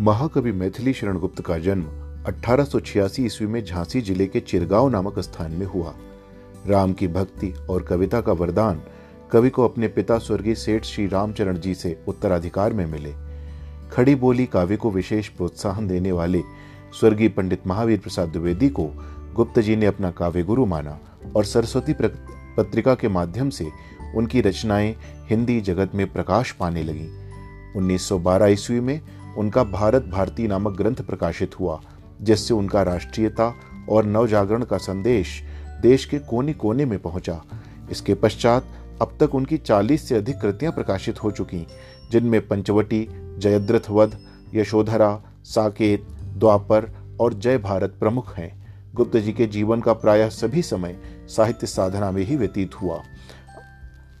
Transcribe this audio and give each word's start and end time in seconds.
महाकवि 0.00 0.52
मैथिली 0.52 0.92
शरण 0.92 1.18
गुप्त 1.18 1.40
का 1.42 1.58
जन्म 1.58 1.84
1886 2.28 3.20
ईस्वी 3.20 3.46
में 3.46 3.64
झांसी 3.64 4.00
ज़िले 4.00 4.26
के 4.26 4.40
चिरगांव 4.40 4.88
नामक 4.88 5.18
स्थान 5.18 5.52
में 5.52 5.66
हुआ। 5.66 5.94
राम 6.66 6.92
की 6.92 7.08
भक्ति 7.08 7.52
और 7.70 7.82
कविता 7.82 8.20
का 8.20 8.32
वरदान 8.32 8.82
कवि 9.32 9.50
को 9.50 9.64
अपने 9.64 9.88
पिता 9.88 10.18
स्वर्गीय 10.18 10.54
सेठ 10.54 10.84
श्री 10.84 11.06
रामचरण 11.06 11.58
जी 11.58 11.74
से 11.74 11.96
उत्तराधिकार 12.08 12.72
में 12.72 12.84
मिले। 12.86 13.14
खड़ी 13.92 14.14
बोली 14.14 14.46
काव्य 14.46 14.76
को 14.76 14.90
विशेष 14.90 15.28
प्रोत्साहन 15.28 15.88
देने 15.88 16.12
वाले 16.12 16.42
स्वर्गीय 17.00 17.28
पंडित 17.28 17.66
महावीर 17.66 17.98
प्रसाद 17.98 18.28
द्विवेदी 18.28 18.68
को 18.68 18.90
गुप्त 19.34 19.58
जी 19.58 19.76
ने 19.76 19.86
अपना 19.86 20.10
काव्य 20.10 20.42
गुरु 20.42 20.66
माना 20.66 20.98
और 21.36 21.44
सरस्वती 21.44 21.94
पत्रिका 22.02 22.94
के 22.94 23.08
माध्यम 23.08 23.50
से 23.50 23.70
उनकी 24.16 24.40
रचनाएँ 24.40 24.96
हिंदी 25.30 25.60
जगत 25.60 25.94
में 25.94 26.12
प्रकाश 26.12 26.52
पाने 26.52 26.82
लगीं। 26.82 27.08
1912 27.76 28.46
ईस्वी 28.46 28.80
में 28.80 29.00
उनका 29.36 29.64
भारत 29.64 30.04
भारती 30.04 30.48
नामक 30.48 30.76
ग्रंथ 30.76 30.96
प्रकाशित 30.96 31.60
हुआ, 31.60 31.80
जिससे 32.22 32.54
उनका 32.54 32.82
राष्ट्रीयता 32.82 33.54
और 33.88 34.04
नवजागरण 34.04 34.64
का 34.64 34.76
संदेश 34.76 35.42
देश 35.82 36.04
के 36.04 36.18
कोने 36.18 36.52
कोने 36.52 36.84
में 36.84 36.98
पहुँचा। 36.98 37.42
इसके 37.90 38.14
पश्चात 38.14 38.64
अब 39.02 39.16
तक 39.20 39.34
उनकी 39.34 39.56
40 39.56 40.08
से 40.08 40.14
अधिक 40.14 40.40
कृतियाँ 40.40 40.72
प्रकाशित 40.72 41.22
हो 41.22 41.30
चुकी, 41.30 41.66
जिनमें 42.10 42.48
पंचवटी 42.48 43.08
जयद्रथ 43.38 43.90
वध 43.90 44.18
यशोधरा, 44.54 45.22
साकेत, 45.44 46.06
द्वापर 46.36 46.90
और 47.20 47.34
जय 47.34 47.58
भारत 47.58 47.96
प्रमुख 48.00 48.34
हैं। 48.34 48.58
गुप्त 48.94 49.16
जी 49.16 49.32
के 49.32 49.46
जीवन 49.46 49.80
का 49.80 49.92
प्रायः 49.92 50.28
सभी 50.28 50.62
समय 50.62 50.96
साहित्य 51.28 51.66
साधना 51.66 52.10
में 52.10 52.22
ही 52.22 52.36
व्यतीत 52.36 52.74
हुआ। 52.74 53.02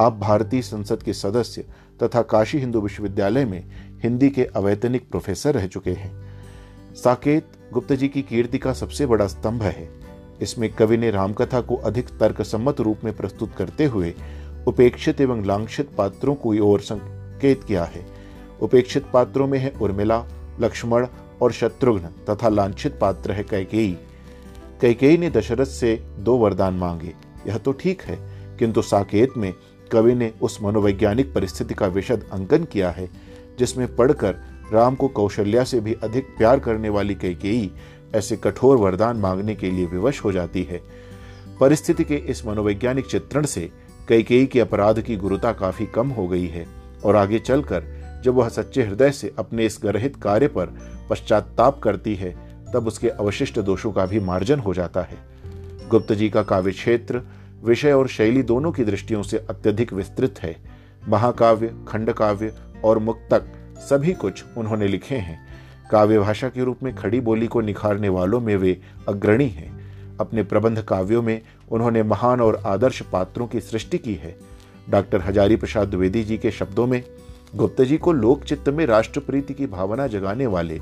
आप 0.00 0.18
भारतीय 0.18 0.62
संसद 0.62 1.02
के 1.02 1.12
सदस्य 1.12 1.64
तथा 2.02 2.22
काशी 2.22 2.58
हिंदू 2.58 2.80
विश्वविद्यालय 2.80 3.44
में 3.44 3.85
हिंदी 4.02 4.30
के 4.30 4.44
अवैतनिक 4.44 5.08
प्रोफेसर 5.10 5.54
रह 5.54 5.66
चुके 5.66 5.90
हैं। 5.90 6.14
साकेत 6.94 7.46
गुप्त 7.72 7.92
जी 7.92 8.08
की 8.08 8.22
कीर्ति 8.22 8.58
का 8.58 8.72
सबसे 8.72 9.06
बड़ा 9.06 9.26
स्तंभ 9.26 9.62
है। 9.62 9.88
इसमें 10.42 10.72
कवि 10.72 10.96
ने 10.96 11.10
रामकथा 11.10 11.60
को 11.60 11.76
अधिक 11.76 12.08
तर्कसम्मत 12.08 12.80
रूप 12.80 13.04
में 13.04 13.16
प्रस्तुत 13.16 13.54
करते 13.54 13.84
हुए 13.84 14.14
उपेक्षित 14.68 15.20
एवं 15.20 15.44
लांछित 15.44 15.90
पात्रों 15.98 16.34
को 16.34 16.54
ओर 16.64 16.80
संकेत 16.80 17.64
किया 17.64 17.84
है। 17.84 18.06
उपेक्षित 18.62 19.06
पात्रों 19.12 19.46
में 19.46 19.58
है 19.58 19.72
उर्मिला, 19.82 20.24
लक्ष्मण 20.60 21.06
और 21.42 21.52
शत्रुघ्न 21.52 22.08
तथा 22.30 22.48
लांछित 22.48 22.98
पात्र 23.00 23.32
है 23.32 23.44
कैकेयी। 23.44 23.96
कैकेयी 24.80 25.18
ने 25.18 25.30
दशरथ 25.30 25.66
से 25.66 25.94
दो 26.18 26.36
वरदान 26.36 26.74
मांगे। 26.74 27.14
यह 27.46 27.58
तो 27.58 27.72
ठीक 27.72 28.02
है, 28.02 28.18
किंतु 28.58 28.82
साकेत 28.82 29.36
में 29.36 29.52
कवि 29.92 30.14
ने 30.14 30.32
उस 30.42 30.58
मनोवैज्ञानिक 30.62 31.34
परिस्थिति 31.34 31.74
का 31.74 31.86
विशद 31.86 32.28
अंकन 32.32 32.64
किया 32.64 32.90
है। 32.90 33.08
जिसमें 33.58 33.96
पढ़कर 33.96 34.36
राम 34.72 34.94
को 34.94 35.08
कौशल्या 35.08 35.64
से 35.64 35.80
भी 35.80 35.94
अधिक 35.94 36.26
प्यार 36.38 36.60
करने 36.60 36.88
वाली 36.88 37.14
कैकेयी 37.14 37.70
ऐसे 38.14 38.36
कठोर 38.36 38.76
वरदान 38.76 39.16
मांगने 39.16 39.54
के 39.54 39.70
लिए 39.70 39.86
विवश 39.86 40.24
हो 40.24 40.32
जाती 40.32 40.62
है। 40.62 40.80
परिस्थिति 41.60 42.04
के 42.04 42.14
इस 42.14 42.46
मनोवैज्ञानिक 42.46 43.06
चित्रण 43.06 43.44
से 43.44 43.70
कैकेयी 44.08 44.46
के 44.46 44.60
अपराध 44.60 45.00
की 45.00 45.16
गुरुता 45.16 45.52
काफ़ी 45.52 45.86
कम 45.86 46.08
हो 46.08 46.28
गई 46.28 46.46
है 46.46 46.66
और 47.04 47.16
आगे 47.16 47.38
चलकर 47.38 47.84
जब 48.24 48.34
वह 48.34 48.48
सच्चे 48.48 48.82
हृदय 48.82 49.10
से 49.10 49.34
अपने 49.38 49.66
इस 49.66 49.80
गर्हित 49.82 50.16
कार्य 50.16 50.48
पर 50.48 50.66
पश्चाताप 51.10 51.78
करती 51.78 52.14
है, 52.14 52.36
तब 52.74 52.86
उसके 52.86 53.08
अवशिष्ट 53.08 53.58
दोषों 53.58 53.92
का 53.92 54.06
भी 54.06 54.20
मार्जन 54.20 54.58
हो 54.58 54.74
जाता 54.74 55.02
है। 55.02 55.18
गुप्त 55.88 56.12
जी 56.12 56.30
का 56.30 56.42
काव्य 56.42 56.72
क्षेत्र 56.72 57.22
विषय 57.64 57.92
और 57.92 58.08
शैली 58.08 58.42
दोनों 58.42 58.72
की 58.72 58.84
दृष्टियों 58.84 59.22
से 59.22 59.38
अत्यधिक 59.50 59.92
विस्तृत 59.92 60.34
है। 60.38 60.56
महाकाव्य 61.08 61.74
खंड 61.88 62.12
काव्य 62.12 62.54
और 62.86 62.98
मुक्तक 62.98 63.42
सभी 63.78 64.12
कुछ 64.12 64.44
उन्होंने 64.56 64.88
लिखे 64.88 65.14
हैं। 65.14 65.46
काव्य 65.90 66.18
भाषा 66.18 66.48
के 66.48 66.64
रूप 66.64 66.82
में 66.82 66.94
खड़ी 66.96 67.20
बोली 67.20 67.46
को 67.46 67.60
निखारने 67.60 68.08
वालों 68.08 68.40
में 68.40 68.56
वे 68.56 68.80
अग्रणी 69.08 69.48
हैं। 69.48 69.76
अपने 70.20 70.42
प्रबंध 70.42 70.82
काव्यों 70.82 71.22
में 71.22 71.40
उन्होंने 71.70 72.02
महान 72.02 72.40
और 72.40 72.62
आदर्श 72.66 73.02
पात्रों 73.02 73.46
की 73.46 73.60
सृष्टि 73.60 73.98
की 73.98 74.14
है। 74.14 74.36
डॉक्टर 74.90 75.20
हजारी 75.20 75.56
प्रसाद 75.56 75.88
द्विवेदी 75.88 76.24
जी 76.24 76.38
के 76.38 76.50
शब्दों 76.50 76.86
में, 76.86 77.02
गुप्त 77.54 77.82
जी 77.82 77.98
को 77.98 78.12
लोक 78.12 78.44
चित्त 78.44 78.68
में 78.68 78.86
राष्ट्रप्रीति 78.86 79.54
की 79.54 79.66
भावना 79.66 80.06
जगाने 80.06 80.46
वाले 80.46 80.80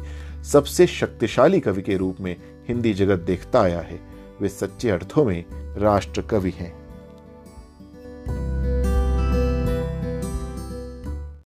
सबसे 0.52 0.86
शक्तिशाली 0.86 1.60
कवि 1.60 1.82
के 1.82 1.96
रूप 1.96 2.16
में 2.20 2.36
हिंदी 2.68 2.94
जगत 2.94 3.18
देखता 3.18 3.62
आया 3.62 3.80
है। 3.80 4.00
वे 4.40 4.48
सच्चे 4.48 4.90
अर्थों 4.90 5.24
में 5.24 5.44
राष्ट्र 5.78 6.22
कवि 6.22 6.50
हैं। 6.50 6.83